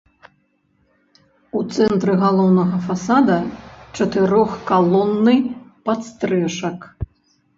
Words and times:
У 1.57 1.59
цэнтры 1.75 2.13
галоўнага 2.23 2.79
фасада 2.87 3.37
чатырох-калонны 3.97 5.35
падстрэшак. 5.91 6.79